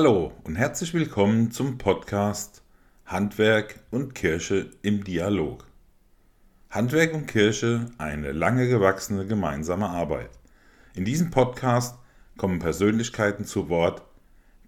[0.00, 2.62] Hallo und herzlich willkommen zum Podcast
[3.04, 5.66] Handwerk und Kirche im Dialog.
[6.70, 10.30] Handwerk und Kirche eine lange gewachsene gemeinsame Arbeit.
[10.94, 11.98] In diesem Podcast
[12.36, 14.04] kommen Persönlichkeiten zu Wort,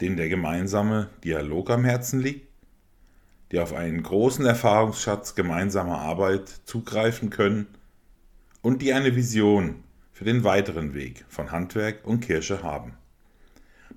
[0.01, 2.49] denen der gemeinsame Dialog am Herzen liegt,
[3.53, 7.69] die auf einen großen Erfahrungsschatz gemeinsamer Arbeit zugreifen können
[8.63, 12.95] und die eine Vision für den weiteren Weg von Handwerk und Kirche haben.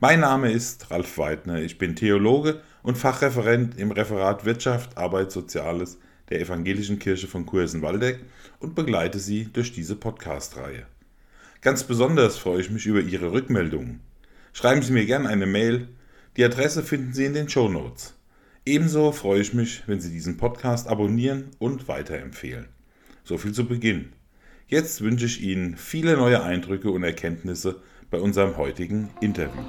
[0.04, 1.62] Mein Name ist Ralf Weidner.
[1.62, 5.98] Ich bin Theologe und Fachreferent im Referat Wirtschaft, Arbeit, Soziales
[6.30, 8.20] der Evangelischen Kirche von Kursen-Waldeck
[8.60, 10.86] und begleite Sie durch diese Podcast-Reihe.
[11.62, 14.02] Ganz besonders freue ich mich über Ihre Rückmeldungen.
[14.52, 15.88] Schreiben Sie mir gerne eine Mail.
[16.36, 18.14] Die Adresse finden Sie in den Show Notes.
[18.66, 22.68] Ebenso freue ich mich, wenn Sie diesen Podcast abonnieren und weiterempfehlen.
[23.24, 24.12] So viel zu Beginn.
[24.68, 27.82] Jetzt wünsche ich Ihnen viele neue Eindrücke und Erkenntnisse
[28.12, 29.64] bei unserem heutigen Interview.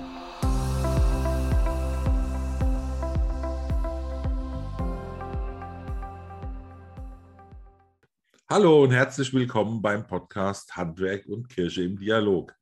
[8.55, 12.55] Hallo und herzlich willkommen beim Podcast Handwerk und Kirche im Dialog.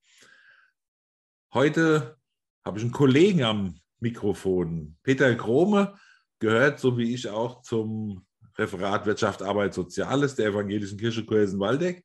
[1.52, 2.16] Heute
[2.64, 4.96] habe ich einen Kollegen am Mikrofon.
[5.02, 5.94] Peter Krome
[6.38, 8.24] gehört, so wie ich auch, zum
[8.56, 12.02] Referat Wirtschaft, Arbeit, Soziales der Evangelischen Kirche Kursen-Waldeck.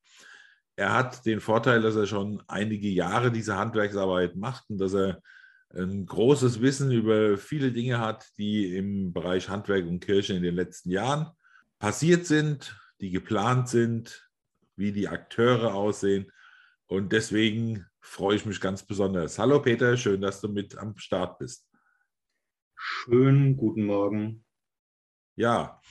[0.76, 5.22] Er hat den Vorteil, dass er schon einige Jahre diese Handwerksarbeit macht und dass er
[5.74, 10.56] ein großes Wissen über viele Dinge hat, die im Bereich Handwerk und Kirche in den
[10.56, 11.28] letzten Jahren
[11.80, 14.30] passiert sind, die geplant sind,
[14.76, 16.32] wie die Akteure aussehen.
[16.88, 19.38] Und deswegen freue ich mich ganz besonders.
[19.38, 21.68] Hallo Peter, schön, dass du mit am Start bist.
[22.76, 24.46] Schönen guten Morgen.
[25.36, 25.82] Ja,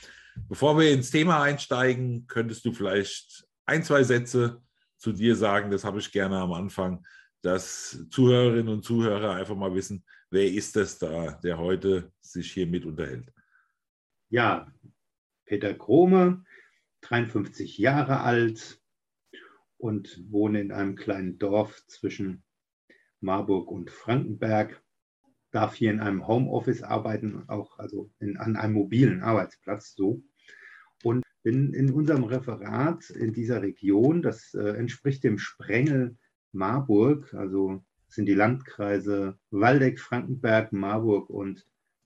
[0.49, 4.63] bevor wir ins Thema einsteigen, könntest du vielleicht ein, zwei Sätze
[4.97, 5.71] zu dir sagen.
[5.71, 7.05] Das habe ich gerne am Anfang,
[7.43, 12.67] dass Zuhörerinnen und Zuhörer einfach mal wissen, wer ist das da, der heute sich hier
[12.67, 13.33] mit unterhält.
[14.31, 14.73] Ja,
[15.45, 16.45] Peter Krome,
[17.09, 18.81] 53 Jahre alt
[19.79, 22.43] und wohne in einem kleinen Dorf zwischen
[23.21, 24.83] Marburg und Frankenberg.
[25.53, 30.23] Darf hier in einem Homeoffice arbeiten, auch also in, an einem mobilen Arbeitsplatz so.
[31.05, 36.17] Und bin in unserem Referat in dieser Region, das äh, entspricht dem Sprengel
[36.51, 41.65] Marburg, also sind die Landkreise Waldeck, Frankenberg, Marburg und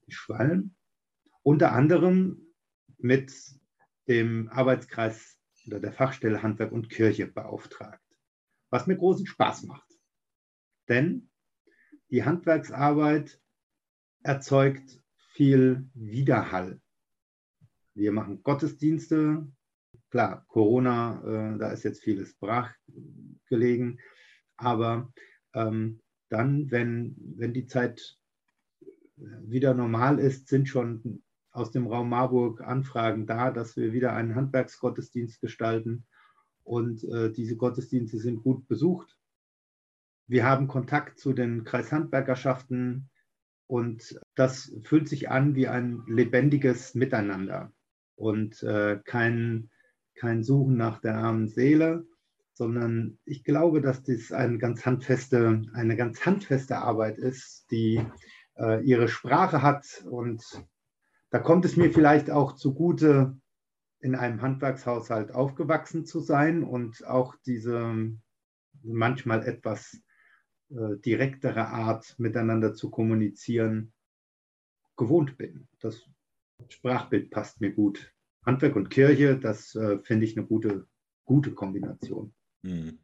[0.08, 0.74] Schwalm,
[1.42, 2.42] unter anderem
[2.98, 3.59] mit
[4.08, 8.02] dem Arbeitskreis oder der Fachstelle Handwerk und Kirche beauftragt,
[8.70, 9.88] was mir großen Spaß macht.
[10.88, 11.30] Denn
[12.10, 13.40] die Handwerksarbeit
[14.22, 15.02] erzeugt
[15.32, 16.80] viel Widerhall.
[17.94, 19.46] Wir machen Gottesdienste.
[20.10, 22.74] Klar, Corona, äh, da ist jetzt vieles brach
[23.46, 24.00] gelegen.
[24.56, 25.12] Aber
[25.54, 28.18] ähm, dann, wenn, wenn die Zeit
[29.16, 31.22] wieder normal ist, sind schon
[31.52, 36.04] aus dem Raum Marburg Anfragen da, dass wir wieder einen Handwerksgottesdienst gestalten.
[36.62, 39.16] Und äh, diese Gottesdienste sind gut besucht.
[40.26, 43.10] Wir haben Kontakt zu den Kreishandwerkerschaften
[43.66, 47.72] und das fühlt sich an wie ein lebendiges Miteinander
[48.14, 49.70] und äh, kein,
[50.14, 52.06] kein Suchen nach der armen Seele,
[52.52, 58.04] sondern ich glaube, dass dies eine ganz handfeste, eine ganz handfeste Arbeit ist, die
[58.56, 60.44] äh, ihre Sprache hat und
[61.30, 63.36] da kommt es mir vielleicht auch zugute,
[64.00, 68.12] in einem Handwerkshaushalt aufgewachsen zu sein und auch diese
[68.82, 70.00] manchmal etwas
[70.70, 73.92] äh, direktere Art miteinander zu kommunizieren
[74.96, 75.68] gewohnt bin.
[75.80, 76.08] Das
[76.68, 78.12] Sprachbild passt mir gut.
[78.44, 80.86] Handwerk und Kirche, das äh, finde ich eine gute,
[81.24, 82.34] gute Kombination.
[82.64, 82.98] Hm.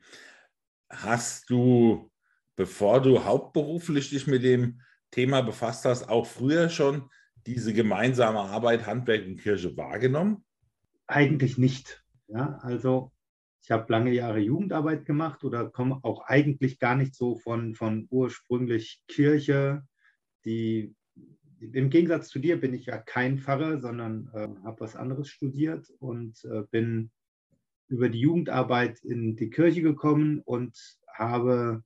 [0.88, 2.10] Hast du,
[2.54, 7.10] bevor du hauptberuflich dich mit dem Thema befasst hast, auch früher schon
[7.46, 10.44] diese gemeinsame Arbeit Handwerk und Kirche wahrgenommen?
[11.06, 12.04] Eigentlich nicht.
[12.28, 13.12] Ja, also
[13.62, 18.06] ich habe lange Jahre Jugendarbeit gemacht oder komme auch eigentlich gar nicht so von, von
[18.10, 19.84] ursprünglich Kirche.
[20.44, 20.94] Die,
[21.60, 25.90] Im Gegensatz zu dir bin ich ja kein Pfarrer, sondern äh, habe was anderes studiert
[25.98, 27.10] und äh, bin
[27.88, 30.76] über die Jugendarbeit in die Kirche gekommen und
[31.12, 31.82] habe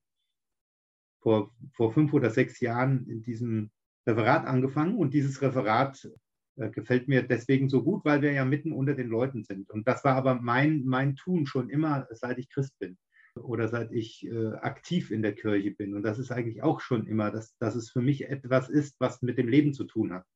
[1.20, 3.70] vor, vor fünf oder sechs Jahren in diesem
[4.06, 6.10] Referat angefangen und dieses Referat
[6.56, 9.70] äh, gefällt mir deswegen so gut, weil wir ja mitten unter den Leuten sind.
[9.70, 12.98] Und das war aber mein, mein Tun schon immer, seit ich Christ bin
[13.34, 15.94] oder seit ich äh, aktiv in der Kirche bin.
[15.94, 19.22] Und das ist eigentlich auch schon immer, dass, dass es für mich etwas ist, was
[19.22, 20.26] mit dem Leben zu tun hat.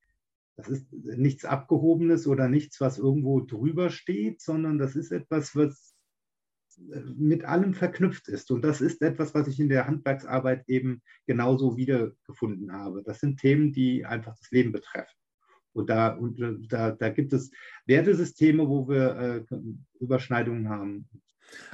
[0.56, 5.93] Das ist nichts Abgehobenes oder nichts, was irgendwo drüber steht, sondern das ist etwas, was
[6.78, 8.50] mit allem verknüpft ist.
[8.50, 13.02] Und das ist etwas, was ich in der Handwerksarbeit eben genauso wiedergefunden habe.
[13.04, 15.16] Das sind Themen, die einfach das Leben betreffen.
[15.72, 17.50] Und da, und da, da gibt es
[17.86, 19.56] Wertesysteme, wo wir äh,
[19.98, 21.08] Überschneidungen haben.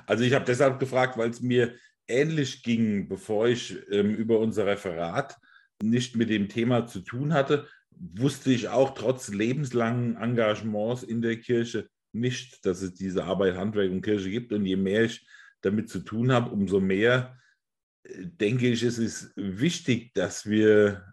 [0.06, 1.74] Also ich habe deshalb gefragt, weil es mir
[2.08, 5.38] ähnlich ging, bevor ich ähm, über unser Referat
[5.82, 11.36] nicht mit dem Thema zu tun hatte, wusste ich auch trotz lebenslangen Engagements in der
[11.36, 14.52] Kirche nicht, dass es diese Arbeit Handwerk und Kirche gibt.
[14.52, 15.26] Und je mehr ich
[15.60, 17.38] damit zu tun habe, umso mehr
[18.04, 21.04] äh, denke ich, es ist wichtig, dass wir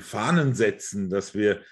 [0.00, 1.62] Fahnen setzen, dass wir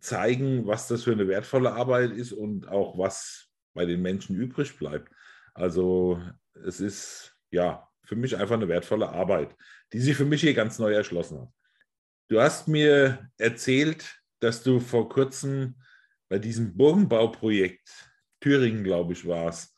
[0.00, 4.76] zeigen, was das für eine wertvolle Arbeit ist und auch was bei den Menschen übrig
[4.78, 5.12] bleibt.
[5.54, 6.22] Also
[6.64, 9.54] es ist ja für mich einfach eine wertvolle Arbeit,
[9.92, 11.48] die sich für mich hier ganz neu erschlossen hat.
[12.28, 15.76] Du hast mir erzählt, dass du vor kurzem
[16.28, 17.88] bei diesem Burgenbauprojekt,
[18.40, 19.74] Thüringen, glaube ich, war es,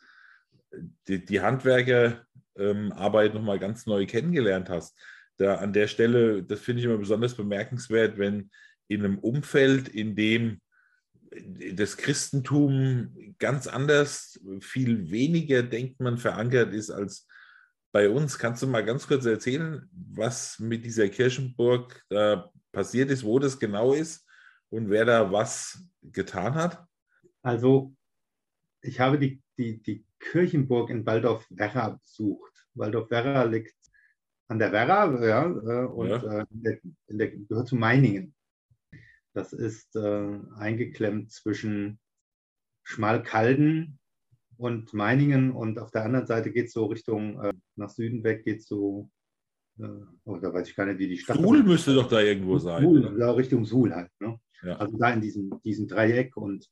[1.07, 4.99] die, die Handwerkerarbeit ähm, nochmal ganz neu kennengelernt hast.
[5.37, 8.51] Da an der Stelle, das finde ich immer besonders bemerkenswert, wenn
[8.89, 10.61] in einem Umfeld, in dem
[11.75, 17.27] das Christentum ganz anders, viel weniger, denkt man, verankert ist als
[17.93, 18.39] bei uns.
[18.39, 23.59] Kannst du mal ganz kurz erzählen, was mit dieser Kirchenburg da passiert ist, wo das
[23.59, 24.27] genau ist
[24.71, 25.83] und wer da was
[26.13, 26.87] getan hat?
[27.43, 27.95] Also,
[28.83, 32.67] ich habe die, die, die Kirchenburg in Waldorf-Werra besucht.
[32.75, 33.75] Waldorf-Werra liegt
[34.49, 36.41] an der Werra ja, äh, und ja.
[36.41, 36.79] Äh, der,
[37.09, 38.35] der, gehört zu Meiningen.
[39.35, 42.01] Das ist äh, eingeklemmt zwischen
[42.83, 43.99] Schmalkalden
[44.57, 48.45] und Meiningen und auf der anderen Seite geht es so Richtung äh, nach Süden weg,
[48.45, 49.11] geht es so,
[50.25, 52.83] oh, da weiß ich gar nicht, wie die Stadt Suhl müsste doch da irgendwo sein.
[52.83, 54.11] Suhl, ja, Richtung Suhl halt.
[54.21, 54.39] Ne?
[54.63, 54.77] Ja.
[54.77, 56.69] Also da in diesem, diesem Dreieck und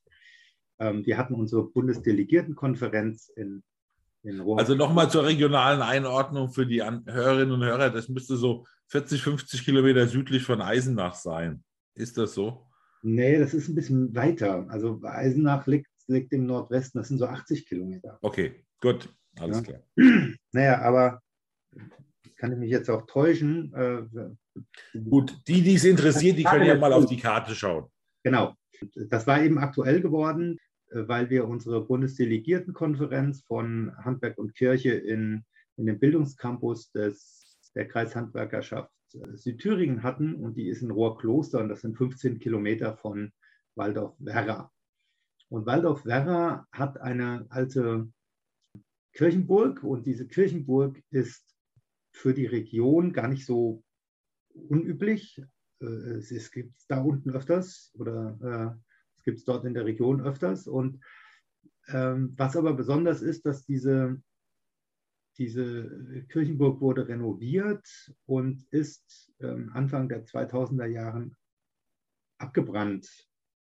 [0.79, 3.63] ähm, wir hatten unsere Bundesdelegiertenkonferenz in,
[4.23, 4.59] in Rom.
[4.59, 9.65] Also nochmal zur regionalen Einordnung für die Hörerinnen und Hörer, das müsste so 40, 50
[9.65, 11.63] Kilometer südlich von Eisenach sein.
[11.95, 12.67] Ist das so?
[13.01, 14.65] Nee, das ist ein bisschen weiter.
[14.69, 18.17] Also Eisenach liegt, liegt im Nordwesten, das sind so 80 Kilometer.
[18.21, 19.63] Okay, gut, alles ja.
[19.63, 19.79] klar.
[20.51, 21.21] Naja, aber
[22.37, 23.73] kann ich mich jetzt auch täuschen.
[23.73, 27.85] Äh, Gut, die, die es interessiert, die können ja mal auf die Karte schauen.
[28.23, 28.55] Genau.
[29.09, 35.43] Das war eben aktuell geworden, äh, weil wir unsere Bundesdelegiertenkonferenz von Handwerk und Kirche in,
[35.75, 38.91] in dem Bildungscampus des, der Kreishandwerkerschaft
[39.33, 43.31] Südthüringen hatten und die ist in Rohrkloster und das sind 15 Kilometer von
[43.75, 44.71] Waldorf-Werra.
[45.49, 48.09] Und Waldorf-Werra hat eine alte
[49.13, 51.56] Kirchenburg und diese Kirchenburg ist
[52.17, 53.83] für die Region gar nicht so
[54.53, 55.41] unüblich.
[55.81, 59.85] Äh, es gibt es da unten öfters oder äh, es gibt es dort in der
[59.85, 60.67] Region öfters.
[60.67, 61.03] Und
[61.87, 64.21] ähm, was aber besonders ist, dass diese
[65.37, 67.87] diese Kirchenburg wurde renoviert
[68.25, 71.35] und ist ähm, Anfang der 2000er Jahren
[72.39, 73.07] abgebrannt.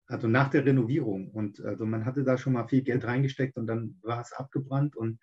[0.08, 1.32] Also nach der Renovierung.
[1.32, 4.96] Und also man hatte da schon mal viel Geld reingesteckt und dann war es abgebrannt.
[4.96, 5.20] Und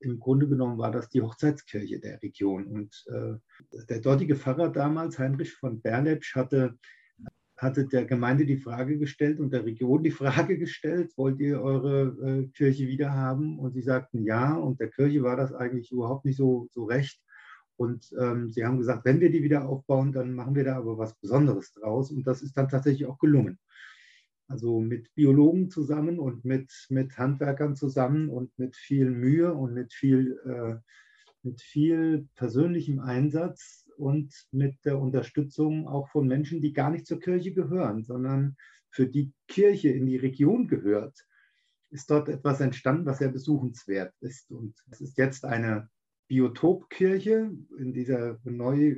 [0.00, 2.66] im Grunde genommen war das die Hochzeitskirche der Region.
[2.66, 6.78] Und äh, der dortige Pfarrer damals, Heinrich von Bernetsch, hatte
[7.60, 12.16] hatte der Gemeinde die Frage gestellt und der Region die Frage gestellt, wollt ihr eure
[12.26, 13.58] äh, Kirche wieder haben?
[13.58, 14.54] Und sie sagten ja.
[14.54, 17.20] Und der Kirche war das eigentlich überhaupt nicht so, so recht.
[17.76, 20.98] Und ähm, sie haben gesagt, wenn wir die wieder aufbauen, dann machen wir da aber
[20.98, 22.10] was Besonderes draus.
[22.10, 23.58] Und das ist dann tatsächlich auch gelungen.
[24.50, 29.92] Also mit Biologen zusammen und mit, mit Handwerkern zusammen und mit viel Mühe und mit
[29.92, 30.74] viel, äh,
[31.44, 37.20] mit viel persönlichem Einsatz und mit der Unterstützung auch von Menschen, die gar nicht zur
[37.20, 38.56] Kirche gehören, sondern
[38.90, 41.16] für die Kirche in die Region gehört,
[41.90, 44.50] ist dort etwas entstanden, was sehr besuchenswert ist.
[44.50, 45.88] Und es ist jetzt eine
[46.26, 47.52] Biotopkirche.
[47.78, 48.96] In dieser neu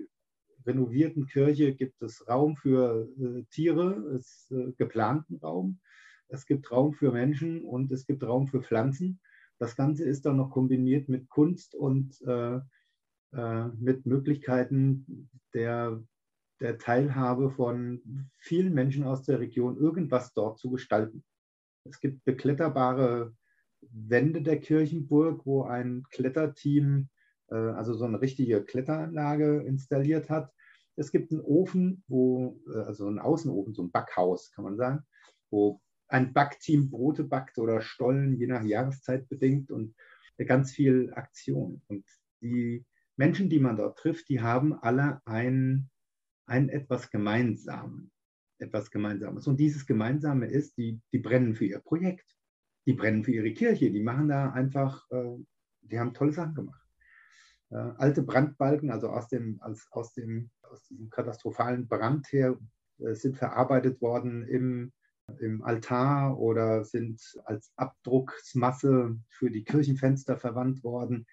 [0.66, 5.81] renovierten Kirche gibt es Raum für äh, Tiere, es äh, geplanten Raum.
[6.28, 9.21] Es gibt Raum für Menschen und es gibt Raum für Pflanzen.
[9.59, 12.61] Das Ganze ist dann noch kombiniert mit Kunst und äh,
[13.33, 16.02] äh, mit Möglichkeiten der,
[16.61, 21.25] der Teilhabe von vielen Menschen aus der Region, irgendwas dort zu gestalten.
[21.85, 23.35] Es gibt bekletterbare
[23.81, 27.09] Wände der Kirchenburg, wo ein Kletterteam,
[27.54, 30.52] also so eine richtige Kletteranlage installiert hat.
[30.97, 35.04] Es gibt einen Ofen, wo, äh, also einen Außenofen, so ein Backhaus, kann man sagen,
[35.50, 39.94] wo ein Backteam Brote backt oder Stollen, je nach Jahreszeit bedingt und
[40.47, 41.82] ganz viel Aktion.
[41.87, 42.04] Und
[42.40, 42.85] die
[43.16, 45.90] Menschen, die man dort trifft, die haben alle ein,
[46.47, 48.11] ein etwas gemeinsam,
[48.59, 49.47] etwas Gemeinsames.
[49.47, 52.26] Und dieses Gemeinsame ist, die, die brennen für ihr Projekt.
[52.87, 53.90] Die brennen für ihre Kirche.
[53.90, 55.37] Die machen da einfach, äh,
[55.82, 56.82] die haben tolle Sachen gemacht.
[57.73, 62.59] Äh, alte Brandbalken, also aus dem, als, aus, dem, aus diesem katastrophalen Brand her,
[62.99, 64.93] äh, sind verarbeitet worden im,
[65.41, 71.26] im Altar oder sind als Abdrucksmasse für die Kirchenfenster verwandt worden.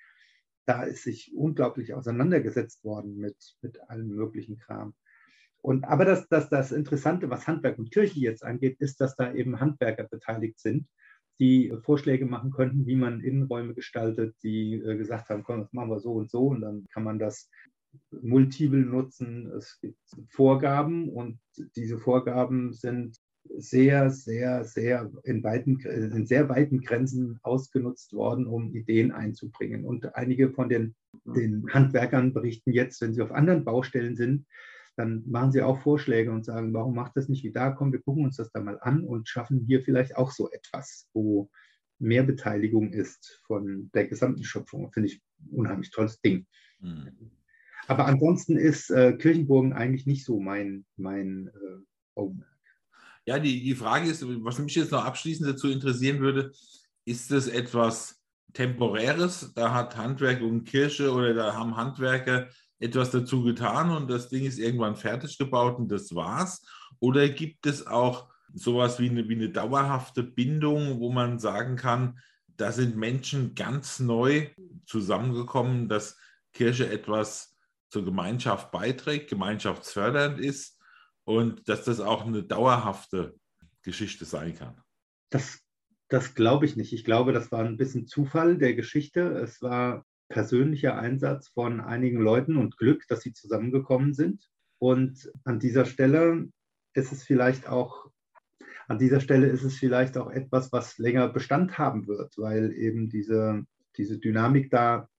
[0.65, 4.93] Da ist sich unglaublich auseinandergesetzt worden mit, mit allem möglichen Kram.
[5.61, 9.33] Und, aber das, das, das Interessante, was Handwerk und Kirche jetzt angeht, ist, dass da
[9.33, 10.87] eben Handwerker beteiligt sind,
[11.39, 15.89] die Vorschläge machen könnten, wie man Innenräume gestaltet, die äh, gesagt haben, komm, das machen
[15.89, 17.49] wir so und so und dann kann man das
[18.11, 19.51] multiple nutzen.
[19.57, 21.39] Es gibt Vorgaben und
[21.75, 23.17] diese Vorgaben sind
[23.57, 29.85] sehr, sehr, sehr in, weiten, in sehr weiten Grenzen ausgenutzt worden, um Ideen einzubringen.
[29.85, 34.45] Und einige von den, den Handwerkern berichten jetzt, wenn sie auf anderen Baustellen sind,
[34.99, 37.71] dann machen sie auch Vorschläge und sagen, warum macht das nicht wie da?
[37.71, 41.07] Komm, wir gucken uns das da mal an und schaffen hier vielleicht auch so etwas,
[41.13, 41.49] wo
[41.99, 44.91] mehr Beteiligung ist von der gesamten Schöpfung.
[44.91, 46.45] Finde ich ein unheimlich tolles Ding.
[46.81, 47.31] Mhm.
[47.87, 52.49] Aber ansonsten ist äh, Kirchenburgen eigentlich nicht so mein, mein äh, Augenmerk.
[53.25, 56.51] Ja, die, die Frage ist, was mich jetzt noch abschließend dazu interessieren würde,
[57.05, 59.53] ist das etwas Temporäres?
[59.55, 64.45] Da hat Handwerk und Kirche oder da haben Handwerker etwas dazu getan und das Ding
[64.45, 66.65] ist irgendwann fertig gebaut und das war's?
[66.99, 72.19] Oder gibt es auch sowas wie eine, wie eine dauerhafte Bindung, wo man sagen kann,
[72.47, 74.49] da sind Menschen ganz neu
[74.85, 76.17] zusammengekommen, dass
[76.53, 77.55] Kirche etwas
[77.89, 80.79] zur Gemeinschaft beiträgt, gemeinschaftsfördernd ist
[81.23, 83.35] und dass das auch eine dauerhafte
[83.81, 84.81] Geschichte sein kann?
[85.29, 85.59] Das,
[86.09, 86.93] das glaube ich nicht.
[86.93, 89.21] Ich glaube, das war ein bisschen Zufall der Geschichte.
[89.21, 94.47] Es war persönlicher Einsatz von einigen Leuten und Glück, dass sie zusammengekommen sind.
[94.77, 96.47] Und an dieser Stelle
[96.93, 98.09] ist es vielleicht auch,
[98.87, 103.09] an dieser Stelle ist es vielleicht auch etwas, was länger Bestand haben wird, weil eben
[103.09, 103.63] diese,
[103.97, 105.09] diese Dynamik da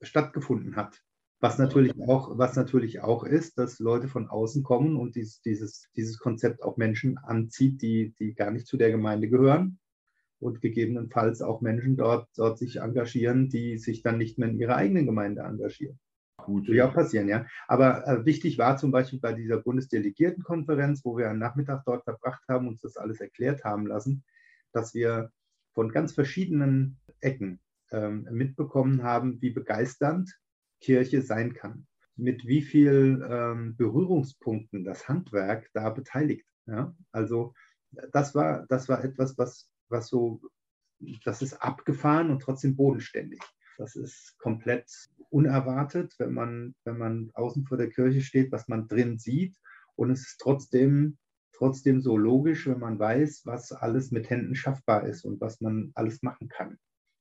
[0.00, 1.02] stattgefunden hat.
[1.40, 5.88] Was natürlich auch, was natürlich auch ist, dass Leute von außen kommen und dies, dieses,
[5.96, 9.78] dieses Konzept auch Menschen anzieht, die, die gar nicht zu der Gemeinde gehören
[10.40, 14.76] und gegebenenfalls auch Menschen dort, dort sich engagieren, die sich dann nicht mehr in ihrer
[14.76, 15.98] eigenen Gemeinde engagieren.
[16.38, 16.66] Gut.
[16.66, 17.46] Würde ja auch passieren, ja.
[17.68, 22.42] Aber äh, wichtig war zum Beispiel bei dieser Bundesdelegiertenkonferenz, wo wir einen Nachmittag dort verbracht
[22.48, 24.24] haben, uns das alles erklärt haben lassen,
[24.72, 25.30] dass wir
[25.74, 27.60] von ganz verschiedenen Ecken
[27.92, 30.34] ähm, mitbekommen haben, wie begeisternd
[30.80, 31.86] Kirche sein kann.
[32.16, 36.46] Mit wie viel ähm, Berührungspunkten das Handwerk da beteiligt.
[36.66, 36.94] Ja?
[37.12, 37.54] Also
[38.12, 40.40] das war, das war etwas, was, was so,
[41.24, 43.40] das ist abgefahren und trotzdem bodenständig.
[43.78, 44.90] Das ist komplett
[45.30, 49.56] unerwartet, wenn man, wenn man außen vor der Kirche steht, was man drin sieht.
[49.96, 51.16] Und es ist trotzdem,
[51.52, 55.92] trotzdem so logisch, wenn man weiß, was alles mit Händen schaffbar ist und was man
[55.94, 56.78] alles machen kann.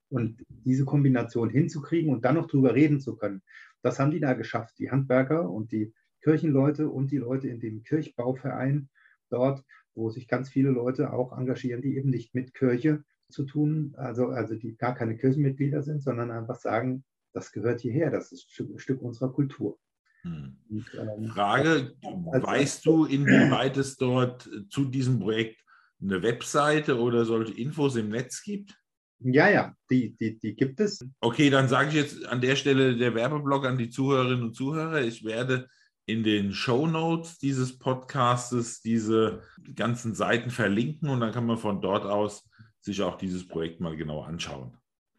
[0.09, 3.41] Und diese Kombination hinzukriegen und dann noch drüber reden zu können,
[3.81, 4.77] das haben die da geschafft.
[4.79, 8.89] Die Handwerker und die Kirchenleute und die Leute in dem Kirchbauverein
[9.29, 9.63] dort
[9.95, 14.27] wo sich ganz viele Leute auch engagieren, die eben nicht mit Kirche zu tun, also,
[14.27, 17.03] also die gar keine Kirchenmitglieder sind, sondern einfach sagen,
[17.33, 19.77] das gehört hierher, das ist ein Stück unserer Kultur.
[20.23, 20.57] Hm.
[20.69, 21.93] Und, ähm, Frage,
[22.31, 25.63] also, weißt du, inwieweit es dort zu diesem Projekt
[26.01, 28.75] eine Webseite oder solche Infos im Netz gibt?
[29.19, 31.05] Ja, ja, die, die, die gibt es.
[31.19, 35.01] Okay, dann sage ich jetzt an der Stelle der Werbeblock an die Zuhörerinnen und Zuhörer.
[35.01, 35.67] Ich werde
[36.09, 39.43] in den Show Notes dieses Podcastes diese
[39.75, 42.49] ganzen Seiten verlinken und dann kann man von dort aus
[42.81, 44.75] sich auch dieses Projekt mal genau anschauen.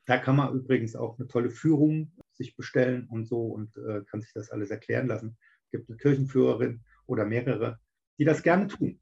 [0.06, 4.20] Da kann man übrigens auch eine tolle Führung sich bestellen und so und äh, kann
[4.20, 5.38] sich das alles erklären lassen.
[5.66, 7.78] Es gibt eine Kirchenführerin oder mehrere,
[8.18, 8.98] die das gerne tun.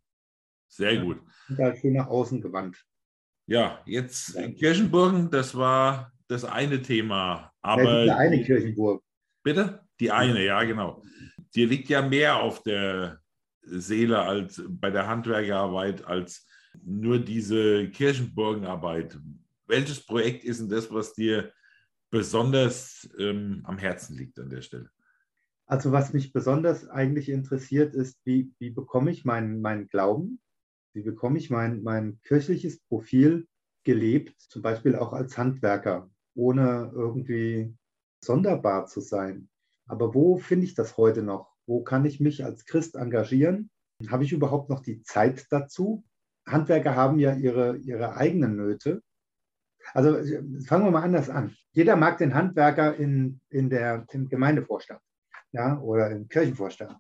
[0.69, 1.23] Sehr gut.
[1.49, 2.85] Und da schön nach außen gewandt.
[3.47, 4.51] Ja, jetzt ja.
[4.51, 7.51] Kirchenburgen, das war das eine Thema.
[7.63, 9.03] Aber ja, die eine Kirchenburg.
[9.43, 9.81] Bitte?
[10.01, 11.03] Die eine, ja, genau
[11.59, 13.21] dir liegt ja mehr auf der
[13.63, 16.47] Seele als bei der Handwerkerarbeit als
[16.85, 19.19] nur diese Kirchenburgenarbeit.
[19.67, 21.53] Welches Projekt ist denn das, was dir
[22.11, 24.89] besonders ähm, am Herzen liegt an der Stelle?
[25.67, 30.41] Also was mich besonders eigentlich interessiert, ist, wie, wie bekomme ich meinen, meinen Glauben,
[30.95, 33.49] wie bekomme ich mein, mein kirchliches Profil
[33.85, 37.75] gelebt, zum Beispiel auch als Handwerker, ohne irgendwie
[38.25, 39.48] sonderbar zu sein.
[39.89, 41.55] Aber wo finde ich das heute noch?
[41.67, 43.71] Wo kann ich mich als Christ engagieren?
[44.09, 46.05] Habe ich überhaupt noch die Zeit dazu?
[46.47, 49.03] Handwerker haben ja ihre, ihre eigenen Nöte.
[49.95, 50.19] Also
[50.67, 51.57] fangen wir mal anders an.
[51.73, 55.01] Jeder mag den Handwerker in, in der, im Gemeindevorstand
[55.53, 56.97] ja, oder im Kirchenvorstand.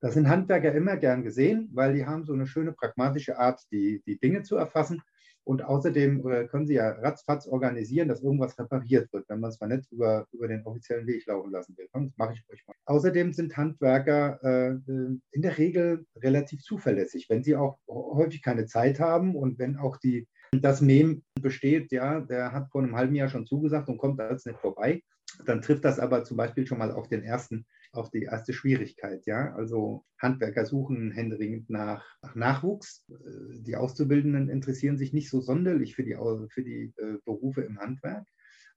[0.00, 4.02] Das sind Handwerker immer gern gesehen, weil die haben so eine schöne pragmatische Art, die,
[4.06, 5.02] die Dinge zu erfassen.
[5.46, 9.60] Und außerdem äh, können sie ja ratzfatz organisieren, dass irgendwas repariert wird, wenn man es
[9.60, 11.88] mal nicht über, über den offiziellen Weg laufen lassen will.
[11.92, 12.74] Das mache ich ruhig mal.
[12.86, 18.98] Außerdem sind Handwerker äh, in der Regel relativ zuverlässig, wenn sie auch häufig keine Zeit
[18.98, 23.28] haben und wenn auch die, das Mem besteht, ja, der hat vor einem halben Jahr
[23.28, 25.00] schon zugesagt und kommt als nicht vorbei,
[25.44, 29.26] dann trifft das aber zum Beispiel schon mal auf den ersten auch die erste Schwierigkeit.
[29.26, 29.54] Ja?
[29.54, 33.04] Also Handwerker suchen händeringend nach, nach, Nachwuchs.
[33.10, 36.16] Äh, die Auszubildenden interessieren sich nicht so sonderlich für die,
[36.50, 38.26] für die äh, Berufe im Handwerk,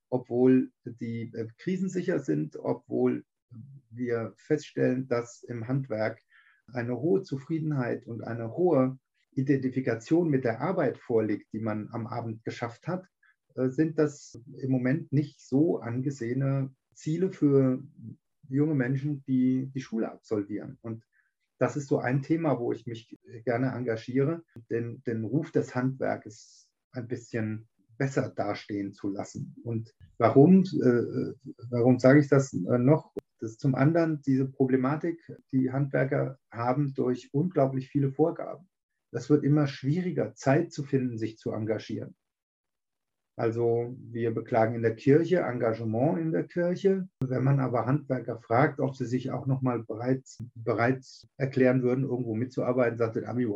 [0.08, 3.24] obwohl die äh, krisensicher sind, obwohl
[3.90, 6.20] wir feststellen, dass im Handwerk
[6.72, 8.98] eine hohe Zufriedenheit und eine hohe
[9.32, 13.06] Identifikation mit der Arbeit vorliegt, die man am Abend geschafft hat,
[13.56, 17.82] sind das im Moment nicht so angesehene Ziele für
[18.56, 20.78] junge Menschen, die die Schule absolvieren.
[20.82, 21.04] Und
[21.58, 26.68] das ist so ein Thema, wo ich mich gerne engagiere, den, den Ruf des Handwerkes
[26.92, 29.54] ein bisschen besser dastehen zu lassen.
[29.62, 31.34] Und warum, äh,
[31.68, 33.14] warum sage ich das äh, noch?
[33.40, 35.20] Das ist zum anderen diese Problematik,
[35.52, 38.68] die Handwerker haben durch unglaublich viele Vorgaben.
[39.12, 42.14] Das wird immer schwieriger, Zeit zu finden, sich zu engagieren.
[43.36, 47.08] Also wir beklagen in der Kirche Engagement in der Kirche.
[47.20, 51.06] Wenn man aber Handwerker fragt, ob sie sich auch noch mal bereit, bereit
[51.36, 53.46] erklären würden, irgendwo mitzuarbeiten, sagt der Ami.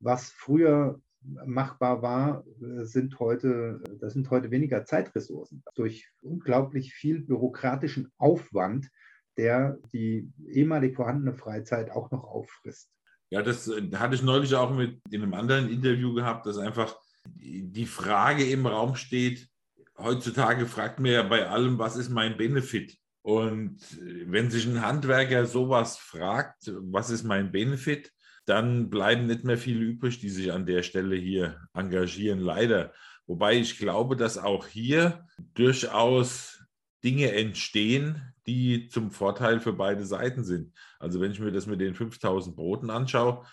[0.00, 5.62] Was früher machbar war, sind heute, das sind heute weniger Zeitressourcen.
[5.74, 8.88] Durch unglaublich viel bürokratischen Aufwand,
[9.36, 12.90] der die ehemalig vorhandene Freizeit auch noch auffrisst.
[13.30, 17.86] Ja, das hatte ich neulich auch mit in einem anderen Interview gehabt, dass einfach die
[17.86, 19.48] Frage im Raum steht,
[19.96, 22.96] heutzutage fragt man ja bei allem, was ist mein Benefit?
[23.22, 23.80] Und
[24.26, 28.12] wenn sich ein Handwerker sowas fragt, was ist mein Benefit,
[28.46, 32.94] dann bleiben nicht mehr viele übrig, die sich an der Stelle hier engagieren, leider.
[33.26, 36.64] Wobei ich glaube, dass auch hier durchaus
[37.04, 40.72] Dinge entstehen, die zum Vorteil für beide Seiten sind.
[40.98, 43.44] Also wenn ich mir das mit den 5000 Broten anschaue,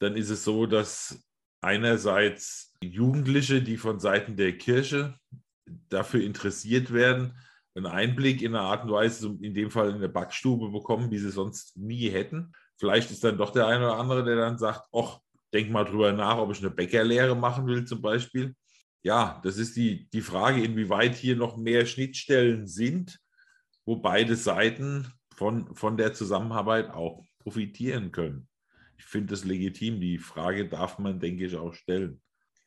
[0.00, 1.22] dann ist es so, dass
[1.60, 5.18] einerseits Jugendliche, die von Seiten der Kirche
[5.88, 7.36] dafür interessiert werden,
[7.74, 11.18] einen Einblick in eine Art und Weise, in dem Fall in der Backstube bekommen, wie
[11.18, 12.52] sie sonst nie hätten.
[12.78, 15.20] Vielleicht ist dann doch der eine oder andere, der dann sagt, ach,
[15.52, 18.54] denk mal drüber nach, ob ich eine Bäckerlehre machen will zum Beispiel.
[19.02, 23.18] Ja, das ist die, die Frage, inwieweit hier noch mehr Schnittstellen sind,
[23.84, 28.48] wo beide Seiten von, von der Zusammenarbeit auch profitieren können
[29.02, 30.00] ich finde das legitim.
[30.00, 32.22] Die Frage darf man, denke ich, auch stellen.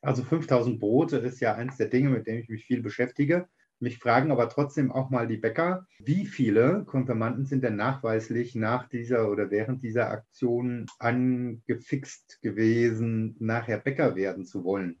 [0.06, 3.48] Also 5000 Brote ist ja eines der Dinge, mit denen ich mich viel beschäftige.
[3.80, 8.88] Mich fragen aber trotzdem auch mal die Bäcker, wie viele Konfirmanden sind denn nachweislich nach
[8.88, 15.00] dieser oder während dieser Aktion angefixt gewesen, nachher Bäcker werden zu wollen?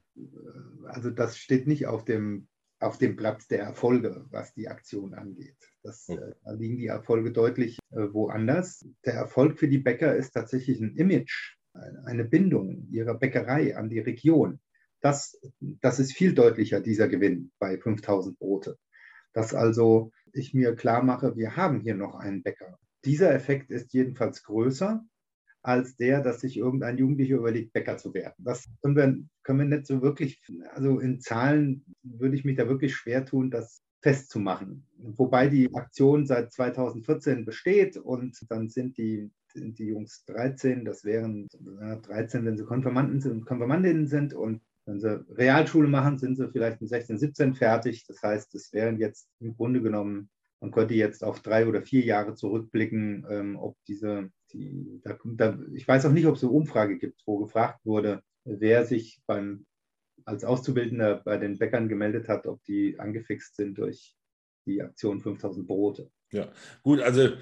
[0.86, 5.56] Also das steht nicht auf dem auf dem Platz der Erfolge, was die Aktion angeht.
[5.82, 8.84] Das, äh, da liegen die Erfolge deutlich äh, woanders.
[9.06, 11.56] Der Erfolg für die Bäcker ist tatsächlich ein Image,
[12.04, 14.60] eine Bindung ihrer Bäckerei an die Region.
[15.00, 18.78] Das, das ist viel deutlicher, dieser Gewinn bei 5000 Brote.
[19.32, 22.78] Dass also ich mir klar mache, wir haben hier noch einen Bäcker.
[23.04, 25.04] Dieser Effekt ist jedenfalls größer
[25.66, 28.36] als der, dass sich irgendein Jugendlicher überlegt, Bäcker zu werden.
[28.38, 30.40] Das können wir, können wir nicht so wirklich,
[30.72, 34.86] also in Zahlen würde ich mich da wirklich schwer tun, das festzumachen.
[34.96, 41.48] Wobei die Aktion seit 2014 besteht und dann sind die, die Jungs 13, das wären
[41.50, 46.48] 13, wenn sie Konfirmanden sind und Konfirmandinnen sind und wenn sie Realschule machen, sind sie
[46.48, 48.06] vielleicht in 16, 17 fertig.
[48.06, 52.04] Das heißt, es wären jetzt im Grunde genommen man könnte jetzt auf drei oder vier
[52.04, 56.52] Jahre zurückblicken, ähm, ob diese, die, da, da, ich weiß auch nicht, ob es eine
[56.52, 59.66] Umfrage gibt, wo gefragt wurde, wer sich beim,
[60.24, 64.16] als Auszubildender bei den Bäckern gemeldet hat, ob die angefixt sind durch
[64.66, 66.10] die Aktion 5000 Brote.
[66.32, 66.50] Ja,
[66.82, 67.36] gut, also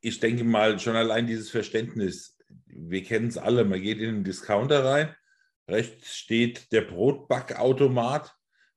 [0.00, 4.24] ich denke mal schon allein dieses Verständnis, wir kennen es alle, man geht in den
[4.24, 5.14] Discounter rein,
[5.68, 8.34] rechts steht der Brotbackautomat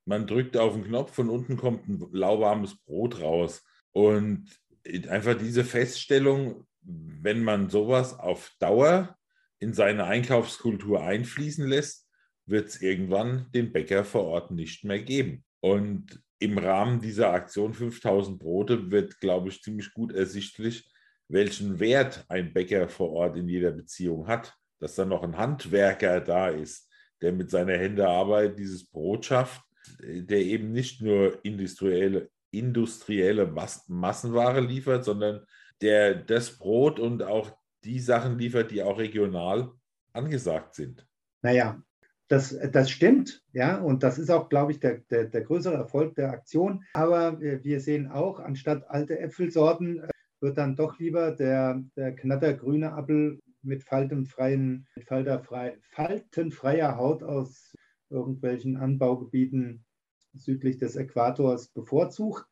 [0.08, 3.64] man drückt auf den Knopf, von unten kommt ein lauwarmes Brot raus.
[3.92, 4.48] Und
[5.10, 9.18] einfach diese Feststellung, wenn man sowas auf Dauer
[9.60, 12.08] in seine Einkaufskultur einfließen lässt,
[12.46, 15.44] wird es irgendwann den Bäcker vor Ort nicht mehr geben.
[15.60, 20.90] Und im Rahmen dieser Aktion 5000 Brote wird, glaube ich, ziemlich gut ersichtlich,
[21.28, 24.56] welchen Wert ein Bäcker vor Ort in jeder Beziehung hat.
[24.80, 26.90] Dass da noch ein Handwerker da ist,
[27.22, 29.68] der mit seiner Hände Arbeit dieses Brot schafft
[30.00, 33.48] der eben nicht nur industrielle, industrielle
[33.88, 35.46] Massenware liefert, sondern
[35.82, 37.52] der das Brot und auch
[37.84, 39.72] die Sachen liefert, die auch regional
[40.14, 41.06] angesagt sind.
[41.42, 41.82] Naja,
[42.28, 46.16] das, das stimmt, ja, und das ist auch, glaube ich, der, der, der größere Erfolg
[46.16, 46.84] der Aktion.
[46.94, 50.10] Aber wir sehen auch, anstatt alte Äpfelsorten äh,
[50.42, 57.76] wird dann doch lieber der, der knattergrüne Apfel mit faltenfreien, mit falterfrei, faltenfreier Haut aus
[58.10, 59.86] irgendwelchen Anbaugebieten
[60.34, 62.46] südlich des Äquators bevorzugt.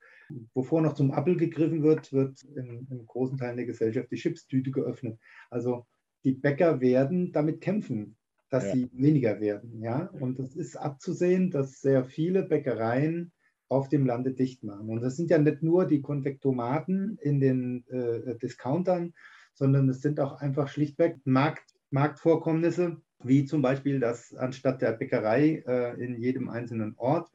[0.54, 4.72] Bevor noch zum Apfel gegriffen wird, wird in, in großen Teilen der Gesellschaft die Chipstüte
[4.72, 5.20] geöffnet.
[5.50, 5.86] Also
[6.24, 8.18] die Bäcker werden damit kämpfen,
[8.50, 8.74] dass ja.
[8.74, 9.82] sie weniger werden.
[9.82, 10.10] Ja?
[10.20, 13.32] Und es ist abzusehen, dass sehr viele Bäckereien
[13.70, 14.90] auf dem Lande dicht machen.
[14.90, 19.14] Und das sind ja nicht nur die Konvektomaten in den äh, Discountern,
[19.56, 25.64] sondern es sind auch einfach schlichtweg Markt, Marktvorkommnisse, wie zum Beispiel, dass anstatt der Bäckerei
[25.66, 27.30] äh, in jedem einzelnen Ort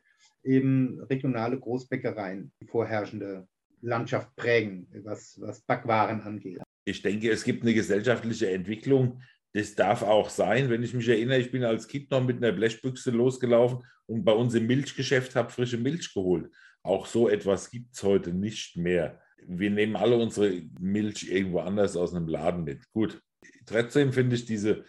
[0.44, 3.48] eben regionale Großbäckereien die vorherrschende
[3.80, 6.60] Landschaft prägen, was, was Backwaren angeht.
[6.84, 9.20] Ich denke, es gibt eine gesellschaftliche Entwicklung,
[9.52, 10.70] das darf auch sein.
[10.70, 14.32] Wenn ich mich erinnere, ich bin als Kind noch mit einer Blechbüchse losgelaufen und bei
[14.32, 16.50] uns im Milchgeschäft habe frische Milch geholt.
[16.82, 19.20] Auch so etwas gibt es heute nicht mehr.
[19.46, 22.90] Wir nehmen alle unsere Milch irgendwo anders aus einem Laden mit.
[22.92, 23.22] Gut.
[23.66, 24.84] Trotzdem finde ich diese,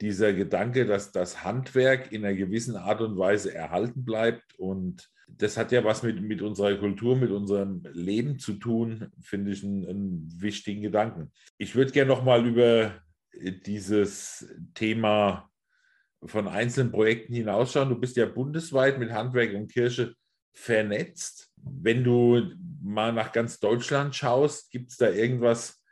[0.00, 5.56] dieser Gedanke, dass das Handwerk in einer gewissen Art und Weise erhalten bleibt und das
[5.56, 9.86] hat ja was mit, mit unserer Kultur, mit unserem Leben zu tun, finde ich einen,
[9.86, 11.32] einen wichtigen Gedanken.
[11.58, 12.94] Ich würde gerne nochmal über
[13.66, 15.50] dieses Thema
[16.24, 17.88] von einzelnen Projekten hinausschauen.
[17.88, 20.14] Du bist ja bundesweit mit Handwerk und Kirche
[20.52, 21.45] vernetzt.
[21.68, 22.52] Wenn du
[22.82, 25.82] mal nach ganz Deutschland schaust, gibt es da irgendwas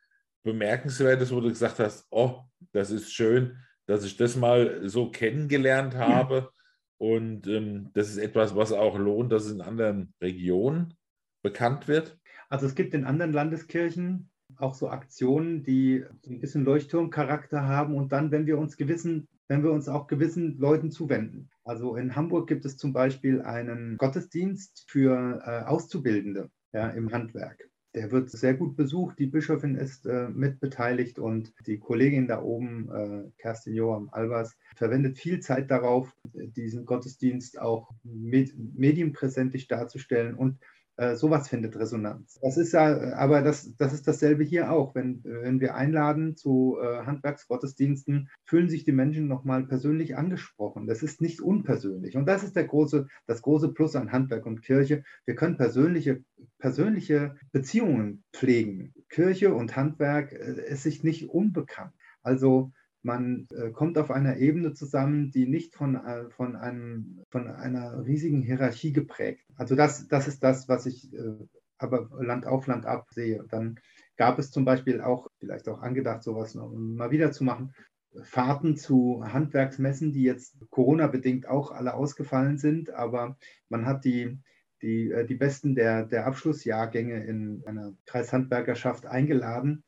[0.44, 3.56] Bemerkenswertes, wo du gesagt hast, oh, das ist schön,
[3.86, 6.34] dass ich das mal so kennengelernt habe.
[6.34, 6.50] Ja.
[6.98, 10.94] Und ähm, das ist etwas, was auch lohnt, dass es in anderen Regionen
[11.42, 12.18] bekannt wird.
[12.48, 18.12] Also es gibt in anderen Landeskirchen auch so Aktionen, die ein bisschen Leuchtturmcharakter haben und
[18.12, 21.50] dann, wenn wir uns gewissen, wenn wir uns auch gewissen Leuten zuwenden.
[21.64, 27.70] Also in Hamburg gibt es zum Beispiel einen Gottesdienst für äh, Auszubildende ja, im Handwerk.
[27.94, 29.18] Der wird sehr gut besucht.
[29.18, 35.16] Die Bischofin ist äh, mitbeteiligt und die Kollegin da oben, äh, Kerstin Joachim Albers, verwendet
[35.16, 40.58] viel Zeit darauf, diesen Gottesdienst auch med medienpräsentlich darzustellen und
[40.96, 42.38] äh, sowas findet Resonanz.
[42.40, 44.94] Das ist ja, aber das, das ist dasselbe hier auch.
[44.94, 50.86] Wenn, wenn wir einladen zu äh, Handwerksgottesdiensten, fühlen sich die Menschen nochmal persönlich angesprochen.
[50.86, 52.16] Das ist nicht unpersönlich.
[52.16, 55.02] Und das ist der große, das große Plus an Handwerk und Kirche.
[55.24, 56.22] Wir können persönliche,
[56.58, 58.94] persönliche Beziehungen pflegen.
[59.08, 61.92] Kirche und Handwerk äh, ist sich nicht unbekannt.
[62.22, 62.72] Also
[63.04, 68.04] man äh, kommt auf einer Ebene zusammen, die nicht von, äh, von, einem, von einer
[68.04, 69.44] riesigen Hierarchie geprägt.
[69.56, 71.36] Also das, das ist das, was ich äh,
[71.76, 73.44] aber Land auf Land ab sehe.
[73.50, 73.78] Dann
[74.16, 77.74] gab es zum Beispiel auch, vielleicht auch angedacht, sowas noch mal wieder zu machen,
[78.22, 83.36] Fahrten zu Handwerksmessen, die jetzt Corona-bedingt auch alle ausgefallen sind, aber
[83.68, 84.38] man hat die,
[84.82, 89.82] die, äh, die Besten der, der Abschlussjahrgänge in einer Kreishandwerkerschaft eingeladen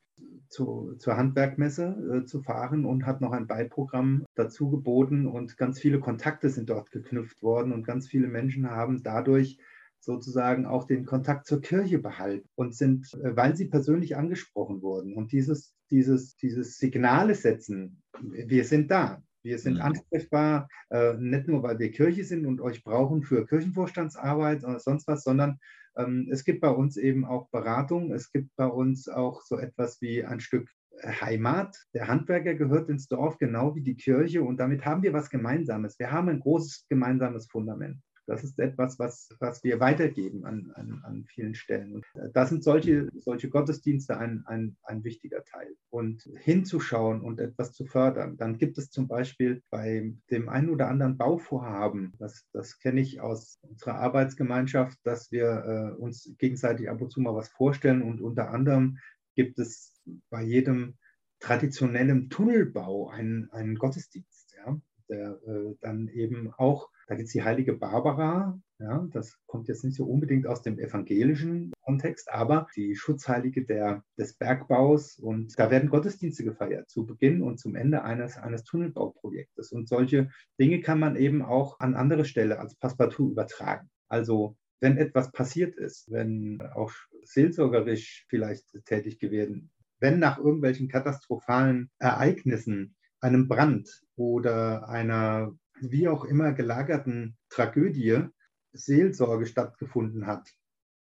[0.49, 5.81] zu, zur Handwerkmesse äh, zu fahren und hat noch ein Beiprogramm dazu geboten und ganz
[5.81, 9.59] viele Kontakte sind dort geknüpft worden und ganz viele Menschen haben dadurch
[10.01, 15.15] sozusagen auch den Kontakt zur Kirche behalten und sind, äh, weil sie persönlich angesprochen wurden.
[15.15, 19.83] Und dieses, dieses, dieses Signale setzen, wir sind da, wir sind mhm.
[19.83, 25.07] ansprechbar, äh, nicht nur, weil wir Kirche sind und euch brauchen für Kirchenvorstandsarbeit oder sonst
[25.07, 25.59] was, sondern
[25.97, 28.13] ähm, es gibt bei uns eben auch Beratung.
[28.13, 30.69] Es gibt bei uns auch so etwas wie ein Stück
[31.05, 31.77] Heimat.
[31.95, 35.99] Der Handwerker gehört ins Dorf genau wie die Kirche und damit haben wir was Gemeinsames.
[35.99, 38.01] Wir haben ein großes gemeinsames Fundament.
[38.27, 41.95] Das ist etwas, was, was wir weitergeben an, an, an vielen Stellen.
[41.95, 45.77] Und äh, da sind solche, solche Gottesdienste ein, ein, ein wichtiger Teil.
[45.91, 48.37] Und hinzuschauen und etwas zu fördern.
[48.37, 53.21] Dann gibt es zum Beispiel bei dem einen oder anderen Bauvorhaben, das, das kenne ich
[53.21, 58.03] aus unserer Arbeitsgemeinschaft, dass wir äh, uns gegenseitig ab und zu mal was vorstellen.
[58.03, 58.99] Und unter anderem
[59.35, 59.95] gibt es
[60.31, 60.97] bei jedem
[61.39, 67.45] traditionellen Tunnelbau einen, einen Gottesdienst, ja, der äh, dann eben auch da gibt es die
[67.45, 72.95] heilige Barbara, ja, das kommt jetzt nicht so unbedingt aus dem evangelischen Kontext, aber die
[72.95, 78.37] Schutzheilige der, des Bergbaus und da werden Gottesdienste gefeiert zu Beginn und zum Ende eines,
[78.37, 79.73] eines Tunnelbauprojektes.
[79.73, 80.29] Und solche
[80.61, 83.88] Dinge kann man eben auch an andere Stelle als Passepartout übertragen.
[84.09, 86.92] Also wenn etwas passiert ist, wenn auch
[87.23, 96.25] seelsorgerisch vielleicht tätig gewesen, wenn nach irgendwelchen katastrophalen Ereignissen, einem Brand oder einer wie auch
[96.25, 98.25] immer gelagerten Tragödie
[98.73, 100.53] Seelsorge stattgefunden hat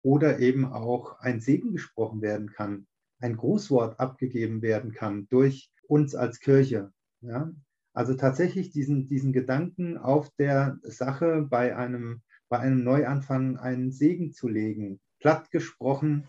[0.02, 2.88] oder eben auch ein Segen gesprochen werden kann,
[3.20, 6.92] ein Grußwort abgegeben werden kann durch uns als Kirche.
[7.22, 7.52] Ja?
[7.94, 14.34] Also tatsächlich diesen, diesen Gedanken auf der Sache bei einem, bei einem Neuanfang einen Segen
[14.34, 15.00] zu legen.
[15.20, 16.28] Platt gesprochen,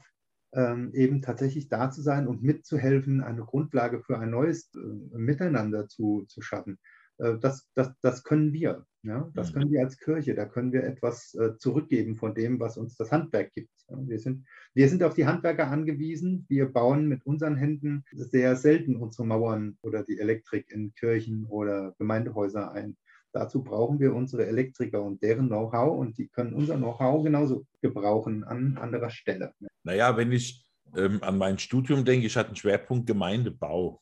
[0.53, 4.79] ähm, eben tatsächlich da zu sein und mitzuhelfen, eine Grundlage für ein neues äh,
[5.17, 6.79] Miteinander zu, zu schaffen.
[7.19, 8.87] Äh, das, das, das können wir.
[9.03, 9.31] Ja?
[9.35, 9.55] Das mhm.
[9.55, 10.35] können wir als Kirche.
[10.35, 13.71] Da können wir etwas äh, zurückgeben von dem, was uns das Handwerk gibt.
[13.89, 16.47] Wir, sind, wir sind auf die Handwerker angewiesen.
[16.49, 21.95] Wir bauen mit unseren Händen sehr selten unsere Mauern oder die Elektrik in Kirchen oder
[21.99, 22.97] Gemeindehäuser ein.
[23.33, 28.45] Dazu brauchen wir unsere Elektriker und deren Know-how und die können unser Know-how genauso gebrauchen
[28.45, 29.53] an anderer Stelle.
[29.83, 30.65] Naja, wenn ich
[30.97, 34.01] ähm, an mein Studium denke, ich hatte einen Schwerpunkt Gemeindebau.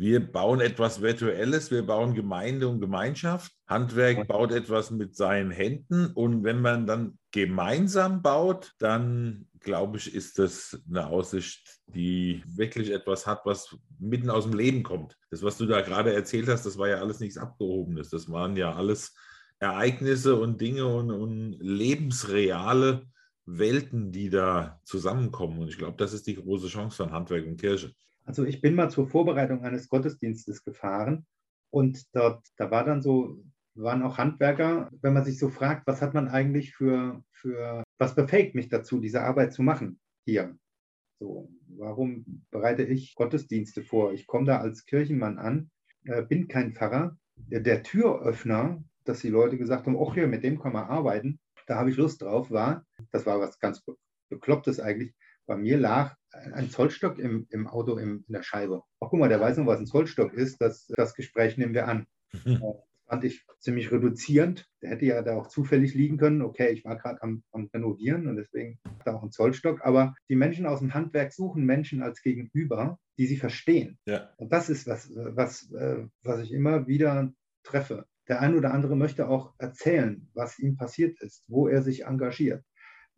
[0.00, 3.52] Wir bauen etwas Virtuelles, wir bauen Gemeinde und Gemeinschaft.
[3.66, 10.14] Handwerk baut etwas mit seinen Händen und wenn man dann gemeinsam baut, dann glaube ich,
[10.14, 15.18] ist das eine Aussicht, die wirklich etwas hat, was mitten aus dem Leben kommt.
[15.28, 18.08] Das, was du da gerade erzählt hast, das war ja alles nichts Abgehobenes.
[18.08, 19.14] Das waren ja alles
[19.58, 23.04] Ereignisse und Dinge und, und lebensreale
[23.44, 25.58] Welten, die da zusammenkommen.
[25.58, 27.92] Und ich glaube, das ist die große Chance von Handwerk und Kirche.
[28.30, 31.26] Also ich bin mal zur Vorbereitung eines Gottesdienstes gefahren
[31.70, 33.42] und dort, da war dann so,
[33.74, 38.14] waren auch Handwerker, wenn man sich so fragt, was hat man eigentlich für, für was
[38.14, 40.56] befähigt mich dazu, diese Arbeit zu machen hier?
[41.18, 44.12] So, warum bereite ich Gottesdienste vor?
[44.12, 45.72] Ich komme da als Kirchenmann an,
[46.04, 47.18] äh, bin kein Pfarrer.
[47.34, 51.40] Der, der Türöffner, dass die Leute gesagt haben, ach ja, mit dem kann man arbeiten,
[51.66, 53.82] da habe ich Lust drauf, war, das war was ganz
[54.28, 55.16] Beklopptes eigentlich,
[55.46, 58.82] bei mir lag ein Zollstock im, im Auto im, in der Scheibe.
[59.00, 60.60] Ach, guck mal, der weiß noch, was ein Zollstock ist.
[60.60, 62.06] Das, das Gespräch nehmen wir an.
[62.44, 62.60] Mhm.
[62.60, 62.72] Das
[63.06, 64.68] fand ich ziemlich reduzierend.
[64.82, 66.42] Der hätte ja da auch zufällig liegen können.
[66.42, 69.84] Okay, ich war gerade am, am Renovieren und deswegen da auch ein Zollstock.
[69.84, 73.98] Aber die Menschen aus dem Handwerk suchen Menschen als Gegenüber, die sie verstehen.
[74.06, 74.30] Ja.
[74.36, 77.32] Und das ist was, was, äh, was ich immer wieder
[77.64, 78.06] treffe.
[78.28, 82.64] Der ein oder andere möchte auch erzählen, was ihm passiert ist, wo er sich engagiert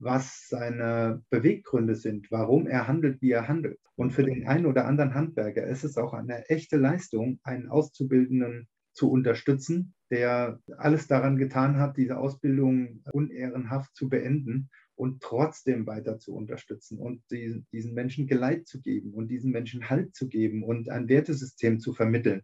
[0.03, 3.79] was seine Beweggründe sind, warum er handelt, wie er handelt.
[3.95, 8.69] Und für den einen oder anderen Handwerker ist es auch eine echte Leistung, einen Auszubildenden
[8.93, 16.19] zu unterstützen, der alles daran getan hat, diese Ausbildung unehrenhaft zu beenden und trotzdem weiter
[16.19, 20.63] zu unterstützen und die, diesen Menschen Geleit zu geben und diesen Menschen Halt zu geben
[20.63, 22.43] und ein Wertesystem zu vermitteln.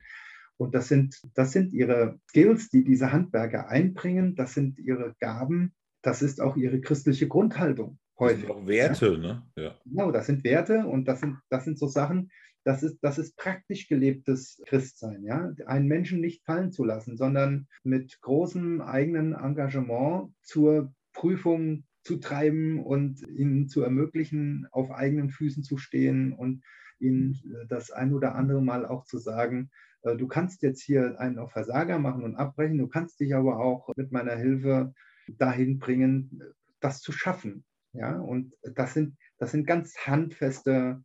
[0.56, 5.74] Und das sind, das sind ihre Skills, die diese Handwerker einbringen, das sind ihre Gaben,
[6.08, 8.46] das ist auch ihre christliche Grundhaltung häufig.
[8.46, 9.18] Das sind auch Werte, ja?
[9.18, 9.42] ne?
[9.56, 9.74] Ja.
[9.84, 12.30] Genau, das sind Werte und das sind, das sind so Sachen,
[12.64, 15.52] das ist, das ist praktisch gelebtes Christsein, ja.
[15.66, 22.82] Einen Menschen nicht fallen zu lassen, sondern mit großem eigenen Engagement zur Prüfung zu treiben
[22.82, 26.62] und ihnen zu ermöglichen, auf eigenen Füßen zu stehen und
[26.98, 27.36] ihnen
[27.68, 29.68] das ein oder andere Mal auch zu sagen,
[30.02, 33.60] äh, du kannst jetzt hier einen auf Versager machen und abbrechen, du kannst dich aber
[33.60, 34.94] auch mit meiner Hilfe
[35.36, 36.42] dahin bringen,
[36.80, 37.64] das zu schaffen.
[37.92, 41.02] Ja, und das sind, das sind ganz handfeste,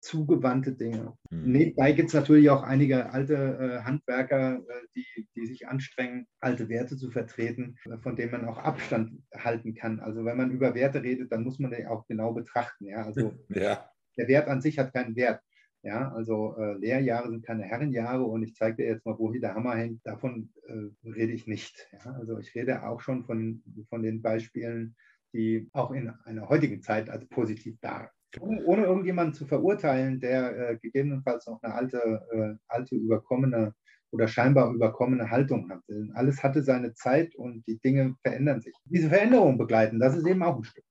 [0.00, 1.14] zugewandte Dinge.
[1.30, 1.52] Mhm.
[1.52, 6.68] Nebenbei gibt es natürlich auch einige alte äh, Handwerker, äh, die, die sich anstrengen, alte
[6.68, 10.00] Werte zu vertreten, äh, von denen man auch Abstand halten kann.
[10.00, 12.86] Also wenn man über Werte redet, dann muss man die auch genau betrachten.
[12.86, 13.90] Ja, also ja.
[14.16, 15.42] der Wert an sich hat keinen Wert.
[15.82, 19.40] Ja, also äh, Lehrjahre sind keine Herrenjahre und ich zeige dir jetzt mal, wo hier
[19.40, 20.06] der Hammer hängt.
[20.06, 21.88] Davon äh, rede ich nicht.
[21.92, 22.12] Ja?
[22.12, 24.94] Also ich rede auch schon von, von den Beispielen,
[25.32, 30.70] die auch in einer heutigen Zeit als positiv da ohne, ohne irgendjemanden zu verurteilen, der
[30.70, 31.98] äh, gegebenenfalls noch eine alte,
[32.32, 33.74] äh, alte überkommene
[34.12, 35.82] oder scheinbar überkommene Haltung hat.
[36.14, 38.74] Alles hatte seine Zeit und die Dinge verändern sich.
[38.84, 40.84] Diese Veränderung begleiten, das ist eben auch ein Stück.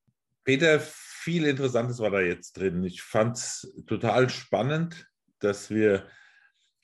[0.44, 0.80] Peter,
[1.20, 2.82] viel Interessantes war da jetzt drin.
[2.82, 5.06] Ich fand es total spannend,
[5.38, 6.06] dass wir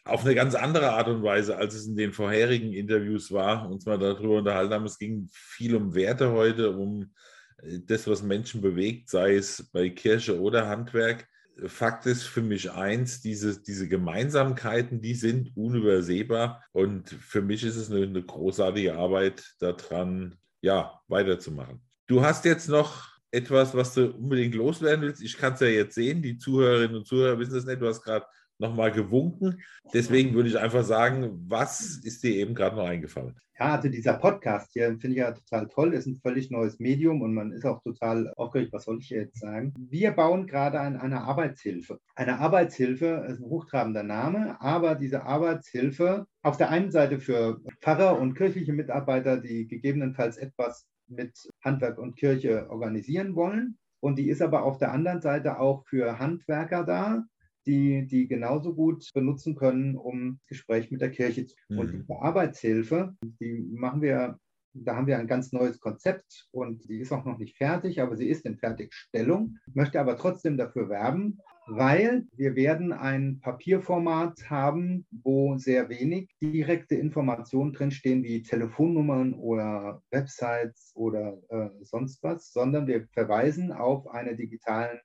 [0.05, 3.87] auf eine ganz andere Art und Weise, als es in den vorherigen Interviews war, uns
[3.87, 4.85] mal darüber unterhalten haben.
[4.85, 7.15] Es ging viel um Werte heute, um
[7.63, 11.27] äh, das, was Menschen bewegt, sei es bei Kirche oder Handwerk.
[11.65, 16.63] Fakt ist für mich eins, diese, diese Gemeinsamkeiten, die sind unübersehbar.
[16.73, 21.81] Und für mich ist es eine, eine großartige Arbeit, daran ja, weiterzumachen.
[22.07, 25.23] Du hast jetzt noch etwas, was du unbedingt loswerden willst?
[25.23, 28.03] Ich kann es ja jetzt sehen, die Zuhörerinnen und Zuhörer wissen es nicht, du hast
[28.03, 28.27] gerade
[28.59, 29.63] nochmal gewunken.
[29.93, 33.37] Deswegen würde ich einfach sagen, was ist dir eben gerade noch eingefallen?
[33.59, 37.23] Ja, also dieser Podcast hier finde ich ja total toll, ist ein völlig neues Medium
[37.23, 39.73] und man ist auch total aufgeregt, was soll ich jetzt sagen?
[39.79, 41.99] Wir bauen gerade an einer Arbeitshilfe.
[42.15, 48.19] Eine Arbeitshilfe ist ein hochtrabender Name, aber diese Arbeitshilfe auf der einen Seite für Pfarrer
[48.21, 53.79] und kirchliche Mitarbeiter, die gegebenenfalls etwas mit Handwerk und Kirche organisieren wollen.
[54.01, 57.25] Und die ist aber auf der anderen Seite auch für Handwerker da,
[57.67, 61.57] die die genauso gut benutzen können, um Gespräch mit der Kirche zu.
[61.69, 61.79] Mhm.
[61.79, 64.39] Und die Arbeitshilfe, die machen wir
[64.85, 68.17] da haben wir ein ganz neues Konzept und die ist auch noch nicht fertig, aber
[68.17, 69.57] sie ist in Fertigstellung.
[69.67, 76.31] Ich möchte aber trotzdem dafür werben, weil wir werden ein Papierformat haben, wo sehr wenig
[76.41, 84.07] direkte Informationen drinstehen, wie Telefonnummern oder Websites oder äh, sonst was, sondern wir verweisen auf
[84.09, 85.01] eine digitalen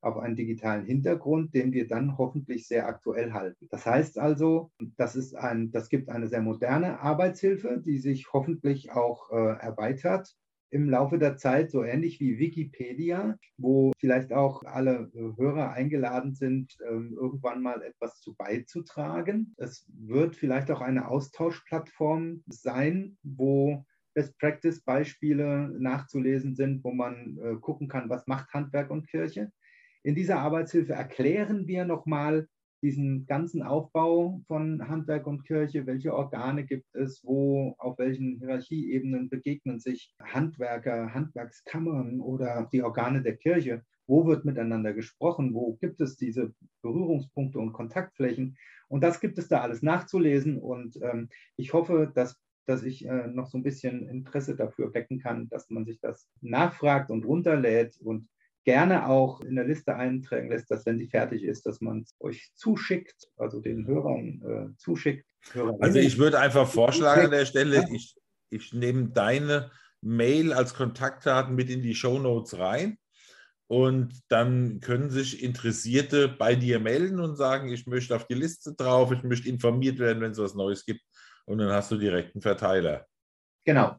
[0.00, 3.66] auf einen digitalen Hintergrund, den wir dann hoffentlich sehr aktuell halten.
[3.70, 8.92] Das heißt also, das, ist ein, das gibt eine sehr moderne Arbeitshilfe, die sich hoffentlich
[8.92, 10.36] auch äh, erweitert
[10.70, 16.34] im Laufe der Zeit, so ähnlich wie Wikipedia, wo vielleicht auch alle äh, Hörer eingeladen
[16.34, 19.54] sind, ähm, irgendwann mal etwas zu beizutragen.
[19.56, 27.38] Es wird vielleicht auch eine Austauschplattform sein, wo Best Practice Beispiele nachzulesen sind, wo man
[27.38, 29.50] äh, gucken kann, was macht Handwerk und Kirche.
[30.02, 32.48] In dieser Arbeitshilfe erklären wir nochmal
[32.82, 39.28] diesen ganzen Aufbau von Handwerk und Kirche, welche Organe gibt es, wo, auf welchen Hierarchieebenen
[39.28, 46.00] begegnen sich Handwerker, Handwerkskammern oder die Organe der Kirche, wo wird miteinander gesprochen, wo gibt
[46.00, 48.56] es diese Berührungspunkte und Kontaktflächen.
[48.88, 50.58] Und das gibt es da alles nachzulesen.
[50.58, 55.18] Und ähm, ich hoffe, dass, dass ich äh, noch so ein bisschen Interesse dafür wecken
[55.18, 58.28] kann, dass man sich das nachfragt und runterlädt und
[58.64, 62.14] gerne auch in der Liste eintragen lässt, dass wenn sie fertig ist, dass man es
[62.20, 65.26] euch zuschickt, also den Hörern äh, zuschickt.
[65.52, 65.82] Hörerinnen.
[65.82, 68.16] Also ich würde einfach vorschlagen an der Stelle, ich,
[68.50, 72.98] ich nehme deine Mail als Kontaktdaten mit in die Show Notes rein
[73.68, 78.74] und dann können sich Interessierte bei dir melden und sagen, ich möchte auf die Liste
[78.74, 81.02] drauf, ich möchte informiert werden, wenn es was Neues gibt
[81.46, 83.06] und dann hast du direkt einen Verteiler.
[83.64, 83.96] Genau,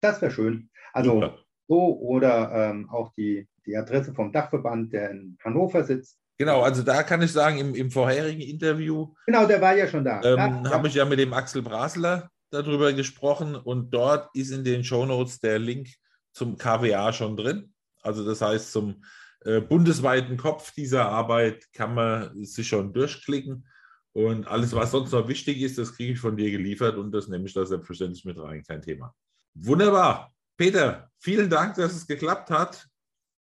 [0.00, 0.70] das wäre schön.
[0.92, 1.44] Also Super.
[1.68, 6.18] So oder ähm, auch die die Adresse vom Dachverband, der in Hannover sitzt.
[6.38, 9.12] Genau, also da kann ich sagen, im, im vorherigen Interview.
[9.26, 10.22] Genau, der war ja schon da.
[10.22, 14.64] Ähm, ja, Habe ich ja mit dem Axel Brasler darüber gesprochen und dort ist in
[14.64, 15.88] den Shownotes der Link
[16.32, 17.72] zum KWA schon drin.
[18.02, 19.02] Also das heißt, zum
[19.44, 23.68] äh, bundesweiten Kopf dieser Arbeit kann man sich schon durchklicken.
[24.12, 27.28] Und alles, was sonst noch wichtig ist, das kriege ich von dir geliefert und das
[27.28, 29.14] nehme ich da selbstverständlich mit rein, kein Thema.
[29.54, 30.32] Wunderbar.
[30.58, 32.88] Peter, vielen Dank, dass es geklappt hat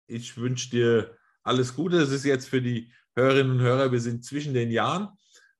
[0.08, 1.98] ich wünsche dir alles Gute.
[1.98, 5.08] Das ist jetzt für die Hörerinnen und Hörer, wir sind zwischen den Jahren.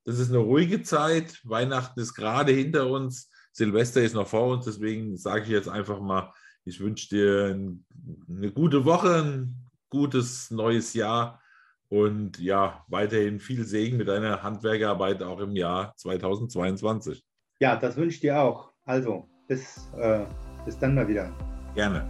[0.05, 1.41] Das ist eine ruhige Zeit.
[1.45, 3.31] Weihnachten ist gerade hinter uns.
[3.53, 4.65] Silvester ist noch vor uns.
[4.65, 6.33] Deswegen sage ich jetzt einfach mal,
[6.65, 7.55] ich wünsche dir
[8.29, 11.43] eine gute Woche, ein gutes neues Jahr
[11.89, 17.25] und ja, weiterhin viel Segen mit deiner Handwerkerarbeit auch im Jahr 2022.
[17.61, 18.73] Ja, das wünsche ich dir auch.
[18.85, 20.27] Also, bis, äh,
[20.65, 21.31] bis dann mal wieder.
[21.75, 22.05] Gerne.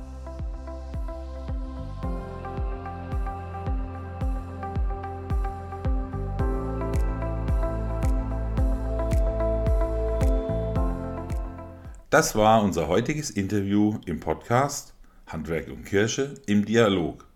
[12.10, 14.94] Das war unser heutiges Interview im Podcast
[15.26, 17.26] Handwerk und Kirche im Dialog.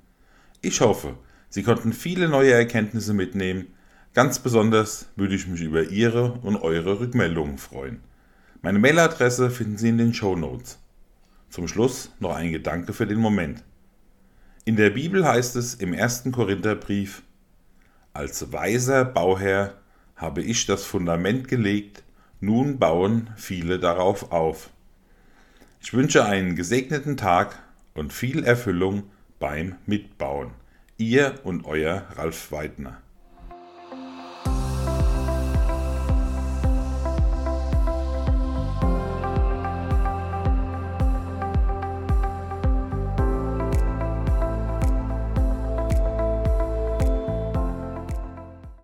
[0.62, 1.16] Ich hoffe,
[1.50, 3.74] Sie konnten viele neue Erkenntnisse mitnehmen.
[4.14, 8.00] Ganz besonders würde ich mich über Ihre und eure Rückmeldungen freuen.
[8.62, 10.78] Meine Mailadresse finden Sie in den Show Notes.
[11.52, 13.62] Zum Schluss noch ein Gedanke für den Moment.
[14.64, 17.22] In der Bibel heißt es im ersten Korintherbrief,
[18.14, 19.74] als weiser Bauherr
[20.16, 22.04] habe ich das Fundament gelegt,
[22.40, 24.70] nun bauen viele darauf auf.
[25.82, 27.58] Ich wünsche einen gesegneten Tag
[27.92, 29.02] und viel Erfüllung
[29.38, 30.52] beim Mitbauen.
[30.96, 33.01] Ihr und euer Ralf Weidner.